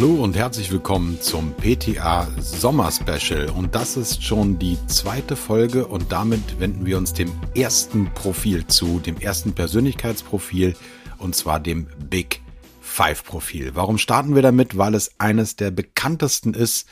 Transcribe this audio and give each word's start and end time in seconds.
Hallo 0.00 0.24
und 0.24 0.34
herzlich 0.34 0.72
willkommen 0.72 1.20
zum 1.20 1.52
PTA 1.52 2.26
Sommer 2.38 2.90
Special. 2.90 3.50
Und 3.50 3.74
das 3.74 3.98
ist 3.98 4.24
schon 4.24 4.58
die 4.58 4.78
zweite 4.86 5.36
Folge 5.36 5.86
und 5.86 6.10
damit 6.10 6.58
wenden 6.58 6.86
wir 6.86 6.96
uns 6.96 7.12
dem 7.12 7.30
ersten 7.54 8.10
Profil 8.14 8.66
zu, 8.66 8.98
dem 8.98 9.18
ersten 9.18 9.52
Persönlichkeitsprofil 9.52 10.74
und 11.18 11.36
zwar 11.36 11.60
dem 11.60 11.86
Big 12.08 12.40
Five 12.80 13.24
Profil. 13.24 13.72
Warum 13.74 13.98
starten 13.98 14.34
wir 14.34 14.40
damit? 14.40 14.78
Weil 14.78 14.94
es 14.94 15.20
eines 15.20 15.56
der 15.56 15.70
bekanntesten 15.70 16.54
ist, 16.54 16.88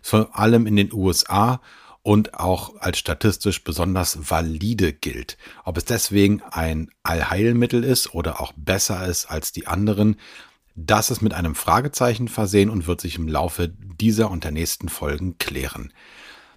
vor 0.00 0.38
allem 0.38 0.68
in 0.68 0.76
den 0.76 0.92
USA 0.92 1.60
und 2.02 2.34
auch 2.34 2.76
als 2.78 2.98
statistisch 2.98 3.64
besonders 3.64 4.30
valide 4.30 4.92
gilt. 4.92 5.36
Ob 5.64 5.78
es 5.78 5.84
deswegen 5.84 6.42
ein 6.48 6.92
Allheilmittel 7.02 7.82
ist 7.82 8.14
oder 8.14 8.40
auch 8.40 8.52
besser 8.54 9.04
ist 9.08 9.26
als 9.26 9.50
die 9.50 9.66
anderen, 9.66 10.16
das 10.74 11.10
ist 11.10 11.22
mit 11.22 11.34
einem 11.34 11.54
Fragezeichen 11.54 12.28
versehen 12.28 12.70
und 12.70 12.86
wird 12.86 13.00
sich 13.00 13.16
im 13.16 13.28
Laufe 13.28 13.68
dieser 13.68 14.30
und 14.30 14.44
der 14.44 14.52
nächsten 14.52 14.88
Folgen 14.88 15.38
klären. 15.38 15.92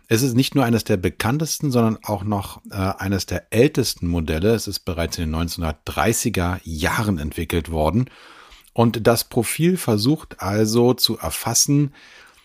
Es 0.08 0.22
ist 0.22 0.36
nicht 0.36 0.54
nur 0.54 0.64
eines 0.64 0.84
der 0.84 0.98
bekanntesten, 0.98 1.72
sondern 1.72 1.98
auch 2.04 2.24
noch 2.24 2.62
äh, 2.70 2.76
eines 2.76 3.26
der 3.26 3.52
ältesten 3.52 4.08
Modelle. 4.08 4.54
Es 4.54 4.68
ist 4.68 4.82
bereits 4.82 5.18
in 5.18 5.32
den 5.32 5.50
1930er 5.50 6.60
Jahren 6.64 7.18
entwickelt 7.18 7.72
worden. 7.72 8.10
Und 8.74 9.08
das 9.08 9.24
Profil 9.24 9.78
versucht 9.78 10.41
also 10.41 10.94
zu 10.94 11.18
erfassen, 11.18 11.94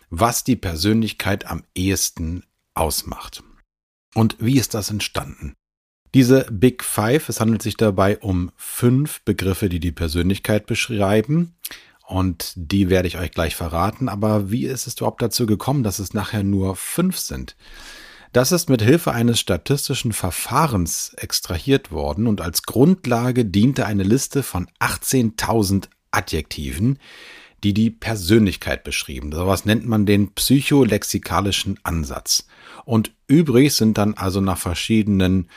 was 0.08 0.42
die 0.42 0.56
Persönlichkeit 0.56 1.46
am 1.46 1.64
ehesten 1.74 2.44
ausmacht. 2.74 3.42
Und 4.14 4.36
wie 4.40 4.58
ist 4.58 4.74
das 4.74 4.90
entstanden? 4.90 5.54
Diese 6.14 6.46
Big 6.50 6.82
Five, 6.82 7.28
es 7.28 7.40
handelt 7.40 7.62
sich 7.62 7.76
dabei 7.76 8.18
um 8.18 8.50
fünf 8.56 9.20
Begriffe, 9.22 9.68
die 9.68 9.80
die 9.80 9.92
Persönlichkeit 9.92 10.66
beschreiben. 10.66 11.54
Und 12.06 12.52
die 12.56 12.90
werde 12.90 13.06
ich 13.06 13.18
euch 13.18 13.30
gleich 13.30 13.54
verraten. 13.54 14.08
Aber 14.08 14.50
wie 14.50 14.66
ist 14.66 14.88
es 14.88 14.96
überhaupt 14.96 15.22
dazu 15.22 15.46
gekommen, 15.46 15.84
dass 15.84 16.00
es 16.00 16.12
nachher 16.12 16.42
nur 16.42 16.74
fünf 16.74 17.18
sind? 17.18 17.56
Das 18.32 18.50
ist 18.52 18.68
mit 18.68 18.82
Hilfe 18.82 19.12
eines 19.12 19.38
statistischen 19.38 20.12
Verfahrens 20.12 21.14
extrahiert 21.16 21.90
worden 21.90 22.26
und 22.26 22.40
als 22.40 22.62
Grundlage 22.62 23.44
diente 23.44 23.86
eine 23.86 24.04
Liste 24.04 24.42
von 24.42 24.68
18.000 24.78 25.88
Adjektiven, 26.12 26.98
die 27.64 27.74
die 27.74 27.90
Persönlichkeit 27.90 28.84
beschrieben. 28.84 29.32
Sowas 29.32 29.64
nennt 29.64 29.86
man 29.86 30.06
den 30.06 30.32
psycholexikalischen 30.32 31.78
Ansatz. 31.82 32.46
Und 32.84 33.12
übrig 33.26 33.74
sind 33.74 33.98
dann 33.98 34.14
also 34.14 34.40
nach 34.40 34.58
verschiedenen 34.58 35.48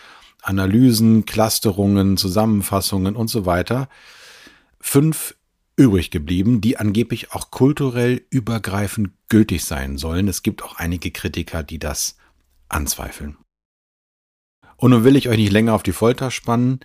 Analysen, 0.44 1.26
Clusterungen, 1.26 2.18
Zusammenfassungen 2.18 3.16
und 3.16 3.30
so 3.30 3.46
weiter 3.46 3.90
fünf 4.80 5.36
übrig 5.76 6.12
geblieben, 6.12 6.62
die 6.62 6.78
angeblich 6.78 7.32
auch 7.32 7.50
kulturell 7.50 8.26
übergreifend 8.30 9.12
gültig 9.30 9.64
sein 9.66 9.98
sollen. 9.98 10.28
Es 10.28 10.44
gibt 10.44 10.64
auch 10.64 10.76
einige 10.76 11.10
Kritiker, 11.10 11.64
die 11.64 11.80
das 11.80 12.18
anzweifeln. 12.70 13.38
Und 14.76 14.92
nun 14.92 15.04
will 15.04 15.16
ich 15.16 15.30
euch 15.30 15.38
nicht 15.38 15.52
länger 15.52 15.74
auf 15.74 15.84
die 15.84 15.94
Folter 15.94 16.30
spannen. 16.30 16.82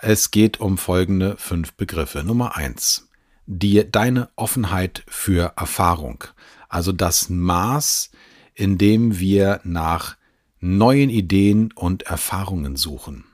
Es 0.00 0.30
geht 0.30 0.60
um 0.60 0.76
folgende 0.76 1.36
fünf 1.36 1.74
Begriffe. 1.74 2.24
Nummer 2.24 2.56
eins. 2.56 3.08
Die, 3.46 3.90
deine 3.90 4.30
Offenheit 4.36 5.04
für 5.06 5.52
Erfahrung. 5.56 6.24
Also 6.68 6.92
das 6.92 7.28
Maß, 7.28 8.10
in 8.54 8.78
dem 8.78 9.18
wir 9.18 9.60
nach 9.64 10.16
neuen 10.64 11.10
Ideen 11.10 11.72
und 11.72 12.04
Erfahrungen 12.04 12.76
suchen. 12.76 13.24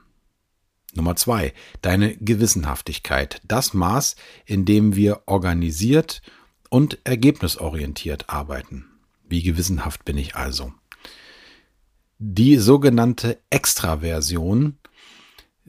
Nummer 0.95 1.14
zwei, 1.14 1.55
deine 1.81 2.17
Gewissenhaftigkeit, 2.17 3.41
das 3.47 3.73
Maß, 3.73 4.17
in 4.47 4.64
dem 4.64 4.97
wir 4.97 5.23
organisiert 5.27 6.23
und 6.70 6.98
ergebnisorientiert 7.05 8.28
arbeiten. 8.28 8.86
Wie 9.28 9.45
gewissenhaft 9.45 10.05
bin 10.05 10.19
ich 10.19 10.35
also? 10.35 10.73
Die 12.19 12.57
sogenannte 12.57 13.39
Extraversion, 13.48 14.79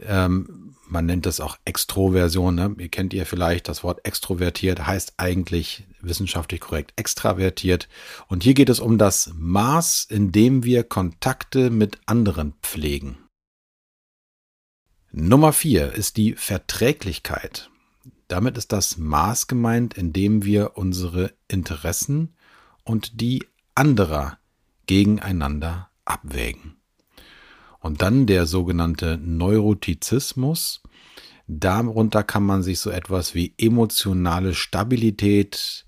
ähm, 0.05 0.75
man 0.87 1.05
nennt 1.05 1.25
es 1.25 1.39
auch 1.39 1.57
Extroversion, 1.63 2.55
ne? 2.55 2.75
ihr 2.77 2.89
kennt 2.89 3.13
ihr 3.13 3.25
vielleicht 3.25 3.69
das 3.69 3.83
Wort 3.83 4.05
extrovertiert, 4.05 4.85
heißt 4.85 5.13
eigentlich 5.17 5.85
wissenschaftlich 6.01 6.59
korrekt 6.59 6.91
extravertiert. 6.97 7.87
Und 8.27 8.43
hier 8.43 8.53
geht 8.53 8.69
es 8.69 8.81
um 8.81 8.97
das 8.97 9.31
Maß, 9.35 10.05
in 10.09 10.33
dem 10.33 10.65
wir 10.65 10.83
Kontakte 10.83 11.69
mit 11.69 11.99
anderen 12.05 12.53
pflegen. 12.61 13.17
Nummer 15.13 15.53
vier 15.53 15.93
ist 15.93 16.17
die 16.17 16.33
Verträglichkeit. 16.33 17.69
Damit 18.27 18.57
ist 18.57 18.71
das 18.71 18.97
Maß 18.97 19.47
gemeint, 19.47 19.93
in 19.93 20.13
dem 20.13 20.43
wir 20.43 20.77
unsere 20.77 21.33
Interessen 21.47 22.33
und 22.83 23.21
die 23.21 23.45
anderer 23.75 24.39
gegeneinander 24.87 25.89
abwägen. 26.05 26.80
Und 27.81 28.01
dann 28.01 28.27
der 28.27 28.45
sogenannte 28.45 29.17
Neurotizismus. 29.17 30.81
Darunter 31.47 32.23
kann 32.23 32.43
man 32.43 32.63
sich 32.63 32.79
so 32.79 32.89
etwas 32.89 33.35
wie 33.35 33.53
emotionale 33.57 34.53
Stabilität 34.53 35.85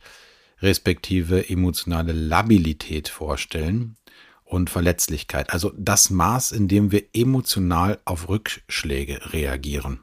respektive 0.64 1.50
emotionale 1.50 2.14
Labilität 2.14 3.10
vorstellen 3.10 3.96
und 4.44 4.70
Verletzlichkeit. 4.70 5.52
Also 5.52 5.72
das 5.78 6.10
Maß, 6.10 6.52
in 6.52 6.68
dem 6.68 6.92
wir 6.92 7.04
emotional 7.14 8.00
auf 8.06 8.30
Rückschläge 8.30 9.34
reagieren 9.34 10.00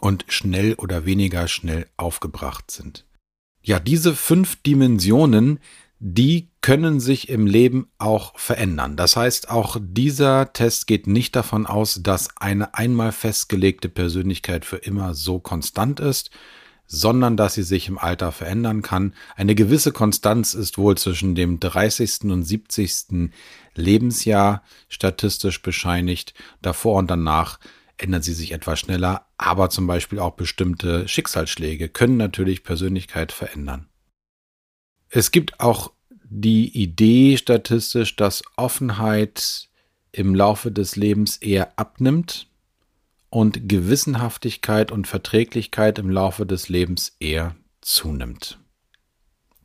und 0.00 0.24
schnell 0.28 0.74
oder 0.74 1.04
weniger 1.04 1.48
schnell 1.48 1.86
aufgebracht 1.96 2.70
sind. 2.70 3.04
Ja, 3.62 3.78
diese 3.78 4.14
fünf 4.14 4.56
Dimensionen, 4.62 5.58
die 6.02 6.48
können 6.62 6.98
sich 6.98 7.28
im 7.28 7.46
Leben 7.46 7.90
auch 7.98 8.38
verändern. 8.38 8.96
Das 8.96 9.16
heißt, 9.16 9.50
auch 9.50 9.76
dieser 9.78 10.54
Test 10.54 10.86
geht 10.86 11.06
nicht 11.06 11.36
davon 11.36 11.66
aus, 11.66 12.00
dass 12.02 12.34
eine 12.38 12.74
einmal 12.74 13.12
festgelegte 13.12 13.90
Persönlichkeit 13.90 14.64
für 14.64 14.78
immer 14.78 15.12
so 15.12 15.40
konstant 15.40 16.00
ist, 16.00 16.30
sondern 16.86 17.36
dass 17.36 17.52
sie 17.54 17.62
sich 17.62 17.86
im 17.86 17.98
Alter 17.98 18.32
verändern 18.32 18.80
kann. 18.80 19.14
Eine 19.36 19.54
gewisse 19.54 19.92
Konstanz 19.92 20.54
ist 20.54 20.78
wohl 20.78 20.96
zwischen 20.96 21.34
dem 21.34 21.60
30. 21.60 22.22
und 22.24 22.44
70. 22.44 23.30
Lebensjahr 23.74 24.62
statistisch 24.88 25.60
bescheinigt. 25.60 26.32
Davor 26.62 26.98
und 26.98 27.10
danach 27.10 27.60
ändern 27.98 28.22
sie 28.22 28.32
sich 28.32 28.52
etwas 28.52 28.80
schneller, 28.80 29.26
aber 29.36 29.68
zum 29.68 29.86
Beispiel 29.86 30.18
auch 30.18 30.32
bestimmte 30.32 31.06
Schicksalsschläge 31.06 31.90
können 31.90 32.16
natürlich 32.16 32.64
Persönlichkeit 32.64 33.32
verändern. 33.32 33.89
Es 35.10 35.30
gibt 35.30 35.60
auch 35.60 35.92
die 36.24 36.68
Idee 36.68 37.36
statistisch, 37.36 38.16
dass 38.16 38.42
Offenheit 38.56 39.68
im 40.12 40.34
Laufe 40.34 40.72
des 40.72 40.96
Lebens 40.96 41.36
eher 41.36 41.78
abnimmt 41.78 42.48
und 43.28 43.68
Gewissenhaftigkeit 43.68 44.90
und 44.90 45.06
Verträglichkeit 45.06 45.98
im 45.98 46.10
Laufe 46.10 46.46
des 46.46 46.68
Lebens 46.68 47.16
eher 47.20 47.54
zunimmt. 47.80 48.58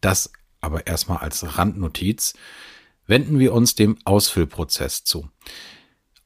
Das 0.02 0.32
aber 0.66 0.88
erstmal 0.88 1.20
als 1.20 1.58
Randnotiz. 1.58 2.34
Wenden 3.08 3.40
wir 3.40 3.54
uns 3.54 3.76
dem 3.76 3.98
Ausfüllprozess 4.04 5.04
zu. 5.04 5.30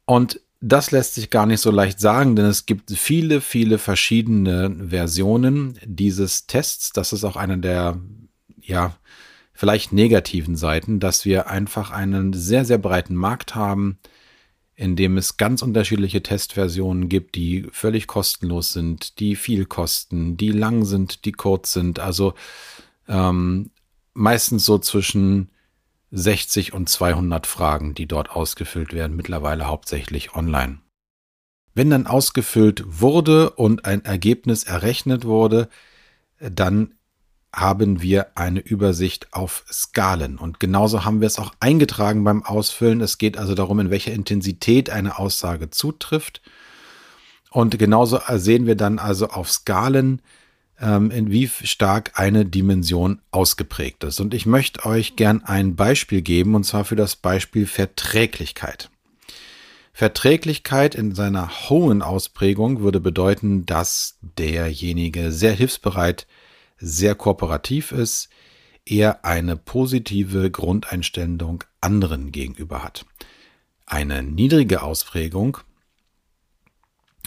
Und 0.06 0.40
das 0.62 0.92
lässt 0.92 1.16
sich 1.16 1.30
gar 1.30 1.46
nicht 1.46 1.62
so 1.62 1.72
leicht 1.72 2.00
sagen, 2.00 2.36
denn 2.36 2.46
es 2.46 2.66
gibt 2.66 2.92
viele, 2.92 3.42
viele 3.42 3.78
verschiedene 3.78 4.88
Versionen 4.90 5.78
dieses 5.86 6.48
Tests. 6.48 6.92
Das 6.92 7.14
ist 7.14 7.24
auch 7.24 7.36
einer 7.36 7.58
der, 7.58 8.00
ja, 8.70 8.96
vielleicht 9.52 9.92
negativen 9.92 10.56
Seiten, 10.56 11.00
dass 11.00 11.26
wir 11.26 11.48
einfach 11.48 11.92
einen 11.92 12.32
sehr, 12.34 12.64
sehr 12.64 12.78
breiten 12.78 13.16
Markt 13.16 13.56
haben, 13.56 13.98
in 14.76 14.96
dem 14.96 15.18
es 15.18 15.36
ganz 15.36 15.62
unterschiedliche 15.62 16.24
Testversionen 16.24 17.10
gibt, 17.10 17.36
die 17.36 17.68
völlig 17.72 18.08
kostenlos 18.08 18.72
sind, 18.72 19.20
die 19.20 19.36
viel 19.36 19.66
kosten, 19.66 20.38
die 20.38 20.52
lang 20.52 20.86
sind, 20.86 21.26
die 21.26 21.34
kurz 21.34 21.74
sind. 21.74 22.00
Also 22.00 22.34
ähm, 23.10 23.72
meistens 24.14 24.66
so 24.66 24.78
zwischen 24.78 25.50
60 26.12 26.74
und 26.74 26.88
200 26.88 27.46
Fragen, 27.46 27.94
die 27.94 28.08
dort 28.08 28.30
ausgefüllt 28.30 28.94
werden, 28.94 29.18
mittlerweile 29.18 29.68
hauptsächlich 29.68 30.34
online. 30.34 30.80
Wenn 31.74 31.90
dann 31.90 32.08
ausgefüllt 32.08 32.84
wurde 32.86 33.52
und 33.52 33.86
ein 33.86 34.06
Ergebnis 34.06 34.64
errechnet 34.64 35.26
wurde, 35.26 35.70
dann 36.40 36.96
haben 37.54 38.02
wir 38.02 38.28
eine 38.36 38.60
Übersicht 38.60 39.34
auf 39.34 39.64
Skalen. 39.72 40.38
Und 40.38 40.60
genauso 40.60 41.06
haben 41.06 41.22
wir 41.22 41.28
es 41.28 41.40
auch 41.40 41.54
eingetragen 41.60 42.24
beim 42.24 42.44
Ausfüllen. 42.44 43.02
Es 43.02 43.18
geht 43.18 43.38
also 43.38 43.56
darum, 43.56 43.80
in 43.80 43.90
welcher 43.90 44.14
Intensität 44.14 44.90
eine 44.90 45.18
Aussage 45.18 45.70
zutrifft. 45.70 46.42
Und 47.52 47.80
genauso 47.80 48.20
sehen 48.36 48.68
wir 48.68 48.76
dann 48.76 49.00
also 49.00 49.30
auf 49.30 49.52
Skalen, 49.52 50.22
ähm, 50.80 51.12
in 51.12 51.32
wie 51.32 51.48
stark 51.48 52.12
eine 52.16 52.46
Dimension 52.46 53.22
ausgeprägt 53.32 54.04
ist. 54.04 54.20
Und 54.20 54.34
ich 54.34 54.46
möchte 54.46 54.86
euch 54.86 55.16
gern 55.16 55.44
ein 55.44 55.76
Beispiel 55.76 56.22
geben, 56.22 56.56
und 56.56 56.64
zwar 56.64 56.86
für 56.86 56.96
das 56.96 57.16
Beispiel 57.16 57.66
Verträglichkeit. 57.66 58.90
Verträglichkeit 59.92 60.96
in 60.96 61.14
seiner 61.14 61.50
hohen 61.70 62.02
Ausprägung 62.02 62.80
würde 62.80 63.02
bedeuten, 63.02 63.66
dass 63.66 64.18
derjenige 64.22 65.32
sehr 65.32 65.52
hilfsbereit 65.52 66.26
sehr 66.80 67.16
kooperativ 67.16 67.92
ist, 67.92 68.30
er 68.86 69.26
eine 69.26 69.56
positive 69.56 70.50
Grundeinstellung 70.50 71.64
anderen 71.82 72.32
gegenüber 72.32 72.84
hat. 72.84 73.06
Eine 73.86 74.24
niedrige 74.24 74.82
Ausprägung 74.82 75.60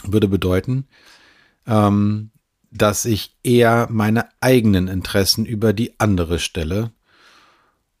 würde 0.03 0.27
bedeuten, 0.27 0.87
ähm, 1.67 2.31
dass 2.71 3.05
ich 3.05 3.37
eher 3.43 3.87
meine 3.89 4.29
eigenen 4.41 4.87
Interessen 4.87 5.45
über 5.45 5.73
die 5.73 5.99
andere 5.99 6.39
stelle 6.39 6.91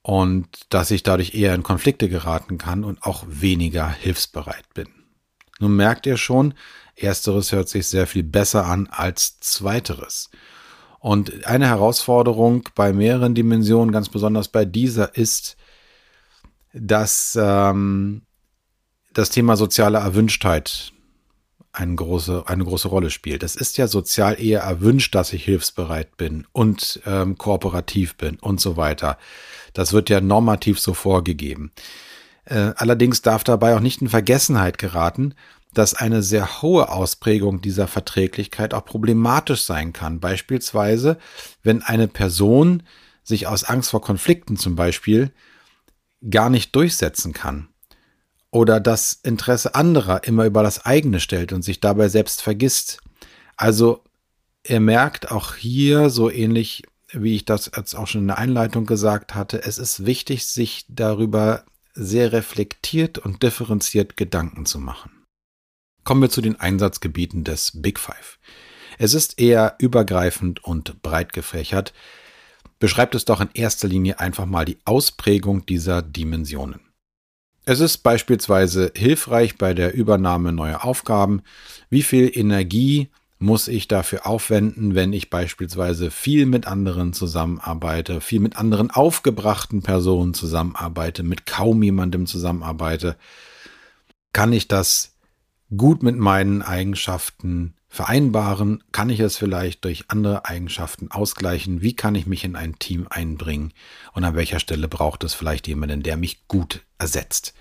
und 0.01 0.47
dass 0.69 0.91
ich 0.91 1.03
dadurch 1.03 1.33
eher 1.33 1.53
in 1.53 1.63
Konflikte 1.63 2.09
geraten 2.09 2.57
kann 2.57 2.83
und 2.83 3.03
auch 3.03 3.23
weniger 3.27 3.89
hilfsbereit 3.89 4.73
bin. 4.73 4.87
Nun 5.59 5.75
merkt 5.75 6.05
ihr 6.05 6.17
schon, 6.17 6.55
ersteres 6.95 7.51
hört 7.51 7.69
sich 7.69 7.87
sehr 7.87 8.07
viel 8.07 8.23
besser 8.23 8.65
an 8.65 8.87
als 8.87 9.39
zweiteres. 9.39 10.29
Und 11.03 11.45
eine 11.45 11.67
Herausforderung 11.67 12.69
bei 12.75 12.93
mehreren 12.93 13.35
Dimensionen, 13.35 13.91
ganz 13.91 14.07
besonders 14.07 14.47
bei 14.47 14.63
dieser, 14.63 15.17
ist, 15.17 15.57
dass 16.71 17.37
ähm, 17.37 18.21
das 19.11 19.29
Thema 19.29 19.57
soziale 19.57 19.97
Erwünschtheit 19.97 20.93
eine 21.73 21.95
große, 21.95 22.43
eine 22.45 22.63
große 22.63 22.87
Rolle 22.87 23.09
spielt. 23.09 23.43
Es 23.43 23.57
ist 23.57 23.77
ja 23.77 23.87
sozial 23.87 24.41
eher 24.41 24.61
erwünscht, 24.61 25.13
dass 25.13 25.33
ich 25.33 25.43
hilfsbereit 25.43 26.15
bin 26.15 26.47
und 26.53 27.01
ähm, 27.05 27.37
kooperativ 27.37 28.15
bin 28.15 28.37
und 28.37 28.61
so 28.61 28.77
weiter. 28.77 29.17
Das 29.73 29.91
wird 29.91 30.09
ja 30.09 30.21
normativ 30.21 30.79
so 30.79 30.93
vorgegeben. 30.93 31.73
Äh, 32.45 32.71
allerdings 32.77 33.21
darf 33.21 33.43
dabei 33.43 33.75
auch 33.75 33.81
nicht 33.81 34.01
in 34.01 34.07
Vergessenheit 34.07 34.77
geraten, 34.77 35.35
dass 35.73 35.93
eine 35.93 36.23
sehr 36.23 36.61
hohe 36.61 36.89
Ausprägung 36.89 37.61
dieser 37.61 37.87
Verträglichkeit 37.87 38.73
auch 38.73 38.85
problematisch 38.85 39.63
sein 39.63 39.93
kann. 39.93 40.19
Beispielsweise, 40.19 41.17
wenn 41.63 41.81
eine 41.81 42.07
Person 42.07 42.83
sich 43.23 43.47
aus 43.47 43.63
Angst 43.63 43.91
vor 43.91 44.01
Konflikten 44.01 44.57
zum 44.57 44.75
Beispiel 44.75 45.31
gar 46.29 46.49
nicht 46.49 46.75
durchsetzen 46.75 47.33
kann 47.33 47.69
oder 48.51 48.79
das 48.79 49.19
Interesse 49.23 49.75
anderer 49.75 50.23
immer 50.25 50.45
über 50.45 50.63
das 50.63 50.85
eigene 50.85 51.19
stellt 51.19 51.53
und 51.53 51.63
sich 51.63 51.79
dabei 51.79 52.09
selbst 52.09 52.41
vergisst. 52.41 52.99
Also 53.57 54.03
er 54.63 54.79
merkt 54.79 55.31
auch 55.31 55.55
hier 55.55 56.09
so 56.09 56.29
ähnlich 56.29 56.83
wie 57.13 57.35
ich 57.35 57.45
das 57.45 57.71
jetzt 57.75 57.95
auch 57.95 58.07
schon 58.07 58.21
in 58.21 58.27
der 58.27 58.37
Einleitung 58.37 58.85
gesagt 58.85 59.35
hatte, 59.35 59.63
es 59.63 59.77
ist 59.77 60.05
wichtig, 60.05 60.47
sich 60.47 60.85
darüber 60.89 61.63
sehr 61.93 62.31
reflektiert 62.31 63.19
und 63.19 63.43
differenziert 63.43 64.17
Gedanken 64.17 64.65
zu 64.65 64.79
machen. 64.79 65.11
Kommen 66.03 66.21
wir 66.21 66.29
zu 66.29 66.41
den 66.41 66.59
Einsatzgebieten 66.59 67.43
des 67.43 67.81
Big 67.81 67.99
Five. 67.99 68.37
Es 68.97 69.13
ist 69.13 69.39
eher 69.39 69.75
übergreifend 69.79 70.63
und 70.63 71.01
breit 71.01 71.33
gefächert, 71.33 71.93
beschreibt 72.79 73.15
es 73.15 73.25
doch 73.25 73.39
in 73.39 73.49
erster 73.53 73.87
Linie 73.87 74.19
einfach 74.19 74.45
mal 74.45 74.65
die 74.65 74.77
Ausprägung 74.85 75.65
dieser 75.65 76.01
Dimensionen. 76.01 76.81
Es 77.65 77.79
ist 77.79 77.99
beispielsweise 77.99 78.91
hilfreich 78.95 79.57
bei 79.57 79.73
der 79.73 79.93
Übernahme 79.93 80.51
neuer 80.51 80.83
Aufgaben, 80.83 81.41
wie 81.89 82.03
viel 82.03 82.29
Energie 82.37 83.09
muss 83.39 83.69
ich 83.69 83.87
dafür 83.87 84.25
aufwenden, 84.25 84.95
wenn 84.95 85.13
ich 85.13 85.29
beispielsweise 85.29 86.11
viel 86.11 86.45
mit 86.45 86.67
anderen 86.67 87.13
zusammenarbeite, 87.13 88.19
viel 88.19 88.41
mit 88.41 88.57
anderen 88.57 88.91
aufgebrachten 88.91 89.81
Personen 89.81 90.33
zusammenarbeite, 90.33 91.23
mit 91.23 91.45
kaum 91.45 91.81
jemandem 91.83 92.25
zusammenarbeite, 92.25 93.15
kann 94.33 94.51
ich 94.51 94.67
das 94.67 95.12
gut 95.75 96.03
mit 96.03 96.17
meinen 96.17 96.61
Eigenschaften 96.61 97.75
vereinbaren? 97.87 98.83
Kann 98.91 99.09
ich 99.09 99.19
es 99.19 99.37
vielleicht 99.37 99.85
durch 99.85 100.05
andere 100.09 100.45
Eigenschaften 100.45 101.11
ausgleichen? 101.11 101.81
Wie 101.81 101.95
kann 101.95 102.15
ich 102.15 102.25
mich 102.25 102.43
in 102.43 102.55
ein 102.55 102.79
Team 102.79 103.07
einbringen? 103.09 103.73
Und 104.13 104.23
an 104.23 104.35
welcher 104.35 104.59
Stelle 104.59 104.87
braucht 104.87 105.23
es 105.23 105.33
vielleicht 105.33 105.67
jemanden, 105.67 106.03
der 106.03 106.17
mich 106.17 106.47
gut 106.47 106.81
ersetzt? 106.97 107.53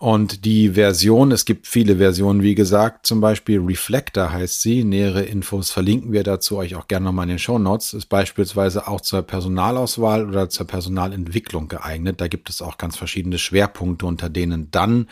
Und 0.00 0.46
die 0.46 0.70
Version, 0.70 1.30
es 1.30 1.44
gibt 1.44 1.66
viele 1.66 1.98
Versionen, 1.98 2.42
wie 2.42 2.54
gesagt, 2.54 3.04
zum 3.06 3.20
Beispiel 3.20 3.60
Reflector 3.60 4.32
heißt 4.32 4.62
sie. 4.62 4.82
Nähere 4.82 5.24
Infos 5.24 5.70
verlinken 5.70 6.10
wir 6.10 6.22
dazu 6.22 6.56
euch 6.56 6.74
auch 6.74 6.88
gerne 6.88 7.04
nochmal 7.04 7.24
in 7.24 7.30
den 7.30 7.38
Show 7.38 7.58
Notes. 7.58 7.92
Ist 7.92 8.06
beispielsweise 8.06 8.88
auch 8.88 9.02
zur 9.02 9.20
Personalauswahl 9.20 10.26
oder 10.26 10.48
zur 10.48 10.66
Personalentwicklung 10.66 11.68
geeignet. 11.68 12.18
Da 12.18 12.28
gibt 12.28 12.48
es 12.48 12.62
auch 12.62 12.78
ganz 12.78 12.96
verschiedene 12.96 13.36
Schwerpunkte, 13.36 14.06
unter 14.06 14.30
denen 14.30 14.70
dann 14.70 15.06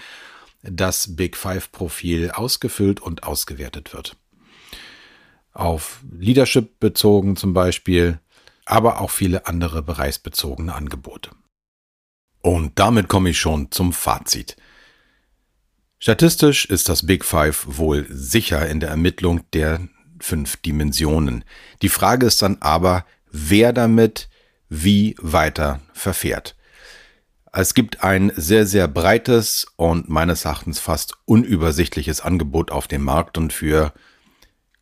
das 0.62 1.16
Big 1.16 1.36
Five 1.36 1.70
Profil 1.72 2.30
ausgefüllt 2.30 3.00
und 3.00 3.22
ausgewertet 3.22 3.92
wird. 3.92 4.16
Auf 5.52 6.00
Leadership 6.10 6.78
bezogen 6.80 7.36
zum 7.36 7.52
Beispiel, 7.52 8.20
aber 8.64 9.00
auch 9.00 9.10
viele 9.10 9.46
andere 9.46 9.82
bereichsbezogene 9.82 10.74
Angebote. 10.74 11.30
Und 12.40 12.78
damit 12.78 13.08
komme 13.08 13.30
ich 13.30 13.38
schon 13.38 13.70
zum 13.72 13.92
Fazit. 13.92 14.56
Statistisch 15.98 16.64
ist 16.66 16.88
das 16.88 17.06
Big 17.06 17.24
Five 17.24 17.64
wohl 17.66 18.06
sicher 18.08 18.68
in 18.68 18.78
der 18.78 18.90
Ermittlung 18.90 19.42
der 19.52 19.88
fünf 20.20 20.56
Dimensionen. 20.58 21.44
Die 21.82 21.88
Frage 21.88 22.26
ist 22.26 22.42
dann 22.42 22.58
aber, 22.60 23.04
wer 23.30 23.72
damit 23.72 24.28
wie 24.68 25.16
weiter 25.18 25.80
verfährt. 25.92 26.54
Es 27.52 27.74
gibt 27.74 28.04
ein 28.04 28.32
sehr, 28.36 28.66
sehr 28.66 28.88
breites 28.88 29.66
und 29.76 30.08
meines 30.08 30.44
Erachtens 30.44 30.78
fast 30.78 31.14
unübersichtliches 31.24 32.20
Angebot 32.20 32.70
auf 32.70 32.88
dem 32.88 33.04
Markt 33.04 33.38
und 33.38 33.52
für 33.52 33.92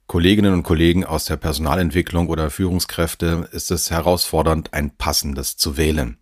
Kolleginnen 0.06 0.52
und 0.52 0.62
Kollegen 0.62 1.04
aus 1.04 1.24
der 1.24 1.36
Personalentwicklung 1.36 2.28
oder 2.28 2.50
Führungskräfte 2.50 3.48
ist 3.52 3.70
es 3.70 3.90
herausfordernd, 3.90 4.72
ein 4.72 4.90
passendes 4.96 5.56
zu 5.56 5.76
wählen. 5.76 6.18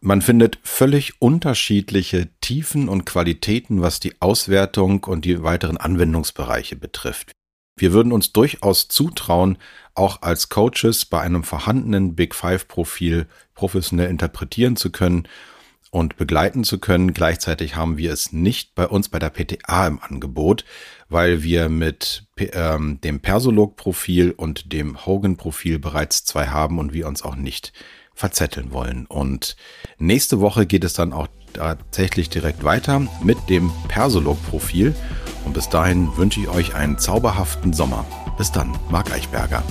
Man 0.00 0.22
findet 0.22 0.58
völlig 0.62 1.20
unterschiedliche 1.20 2.28
Tiefen 2.40 2.88
und 2.88 3.04
Qualitäten, 3.04 3.82
was 3.82 4.00
die 4.00 4.20
Auswertung 4.20 5.02
und 5.04 5.24
die 5.24 5.42
weiteren 5.42 5.76
Anwendungsbereiche 5.76 6.76
betrifft. 6.76 7.32
Wir 7.80 7.92
würden 7.92 8.12
uns 8.12 8.32
durchaus 8.32 8.88
zutrauen, 8.88 9.58
auch 9.94 10.22
als 10.22 10.48
Coaches 10.48 11.04
bei 11.04 11.20
einem 11.20 11.44
vorhandenen 11.44 12.14
Big 12.14 12.34
Five 12.34 12.68
Profil 12.68 13.26
professionell 13.54 14.10
interpretieren 14.10 14.76
zu 14.76 14.90
können 14.90 15.26
und 15.90 16.16
begleiten 16.16 16.64
zu 16.64 16.78
können. 16.78 17.14
Gleichzeitig 17.14 17.76
haben 17.76 17.96
wir 17.96 18.12
es 18.12 18.32
nicht 18.32 18.74
bei 18.74 18.86
uns 18.86 19.08
bei 19.08 19.18
der 19.18 19.30
PTA 19.30 19.86
im 19.86 20.00
Angebot, 20.00 20.64
weil 21.08 21.42
wir 21.42 21.68
mit 21.68 22.26
ähm, 22.38 23.00
dem 23.00 23.20
Persolog-Profil 23.20 24.32
und 24.32 24.72
dem 24.72 25.04
Hogan-Profil 25.06 25.78
bereits 25.78 26.24
zwei 26.24 26.48
haben 26.48 26.78
und 26.78 26.92
wir 26.92 27.08
uns 27.08 27.22
auch 27.22 27.36
nicht 27.36 27.72
verzetteln 28.14 28.72
wollen. 28.72 29.06
Und 29.06 29.56
nächste 29.98 30.40
Woche 30.40 30.66
geht 30.66 30.84
es 30.84 30.92
dann 30.92 31.12
auch 31.12 31.28
tatsächlich 31.52 32.28
direkt 32.28 32.64
weiter 32.64 33.06
mit 33.22 33.38
dem 33.48 33.70
Persolog-Profil. 33.88 34.94
Und 35.48 35.54
bis 35.54 35.70
dahin 35.70 36.14
wünsche 36.18 36.40
ich 36.40 36.48
euch 36.50 36.74
einen 36.74 36.98
zauberhaften 36.98 37.72
Sommer. 37.72 38.04
Bis 38.36 38.52
dann, 38.52 38.76
Marc 38.90 39.10
Eichberger. 39.10 39.62